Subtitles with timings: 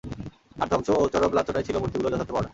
[0.55, 2.49] আর ধ্বংস ও চরম লাঞ্ছনাই ছিল মূর্তিগুলোর যথার্থ পাওনা।